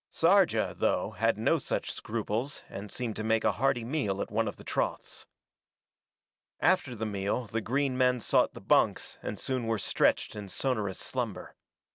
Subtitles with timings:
[0.11, 4.47] Sarja, though, had no such scruples and seemed to make a hearty meal at one
[4.47, 5.27] of the troughs.
[6.59, 10.97] After the meal the green men sought the bunks and soon were stretched in sonorous
[10.97, 11.55] slumber.